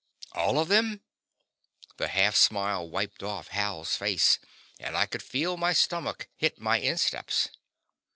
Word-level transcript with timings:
"All 0.31 0.57
of 0.57 0.67
them?" 0.67 1.01
The 1.97 2.07
half 2.07 2.35
smile 2.35 2.89
wiped 2.89 3.21
off 3.21 3.49
Hal's 3.49 3.95
face, 3.95 4.39
and 4.79 4.97
I 4.97 5.05
could 5.05 5.21
feel 5.21 5.57
my 5.57 5.73
stomach 5.73 6.27
hit 6.37 6.57
my 6.59 6.79
insteps. 6.79 7.49